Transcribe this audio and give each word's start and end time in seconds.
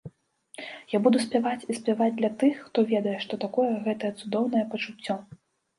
Я 0.95 1.01
буду 1.07 1.17
спяваць 1.25 1.67
і 1.69 1.77
спяваць 1.81 2.09
для 2.23 2.33
тых, 2.45 2.55
хто 2.71 2.87
ведае 2.93 3.17
што 3.27 3.33
такое 3.45 3.71
гэтае 3.87 4.13
цудоўнае 4.19 4.65
пачуццё! 4.75 5.23